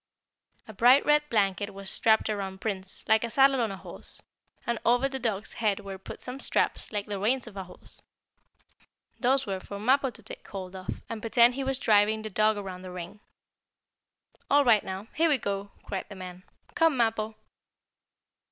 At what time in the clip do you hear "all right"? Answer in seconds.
14.49-14.83